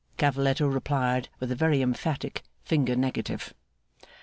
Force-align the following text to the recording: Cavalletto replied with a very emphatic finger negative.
Cavalletto 0.17 0.65
replied 0.67 1.29
with 1.39 1.51
a 1.51 1.55
very 1.55 1.83
emphatic 1.83 2.41
finger 2.63 2.95
negative. 2.95 3.53